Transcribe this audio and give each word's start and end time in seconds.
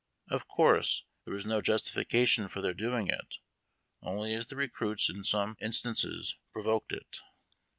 Of 0.31 0.47
course, 0.47 1.05
there 1.25 1.33
was 1.35 1.45
no 1.45 1.61
justi 1.61 1.91
fication 1.91 2.49
for 2.49 2.59
their 2.59 2.73
doing 2.73 3.07
it, 3.07 3.35
only 4.01 4.33
as 4.33 4.47
the 4.47 4.55
recruits 4.55 5.11
in 5.11 5.23
some 5.23 5.55
instances 5.61 6.37
provoked 6.53 6.91
it. 6.91 7.19